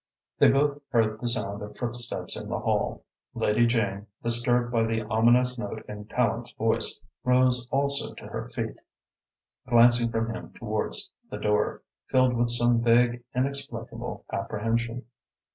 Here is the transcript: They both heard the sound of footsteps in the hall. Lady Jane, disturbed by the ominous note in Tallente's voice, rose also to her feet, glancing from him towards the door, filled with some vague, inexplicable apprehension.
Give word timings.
They 0.39 0.49
both 0.49 0.81
heard 0.89 1.19
the 1.21 1.27
sound 1.27 1.61
of 1.61 1.77
footsteps 1.77 2.35
in 2.35 2.49
the 2.49 2.57
hall. 2.57 3.03
Lady 3.35 3.67
Jane, 3.67 4.07
disturbed 4.23 4.71
by 4.71 4.81
the 4.85 5.03
ominous 5.07 5.59
note 5.59 5.85
in 5.87 6.05
Tallente's 6.05 6.49
voice, 6.53 6.99
rose 7.23 7.67
also 7.69 8.15
to 8.15 8.25
her 8.25 8.47
feet, 8.47 8.77
glancing 9.67 10.09
from 10.09 10.33
him 10.35 10.53
towards 10.53 11.11
the 11.29 11.37
door, 11.37 11.83
filled 12.07 12.33
with 12.33 12.49
some 12.49 12.81
vague, 12.81 13.23
inexplicable 13.35 14.25
apprehension. 14.33 15.05